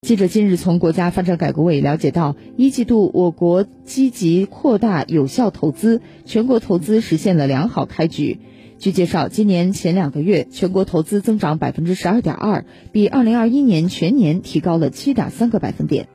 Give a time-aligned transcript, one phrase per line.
[0.00, 8.38] 记者近日从国家发展改革委了解到一季度我国积极扩大有效投资全国投资实现了良好开局。
[8.78, 16.08] 据介绍今年前两个月全国投资增长百分之十二点二比二零二一年全年提高了七点三个百分点。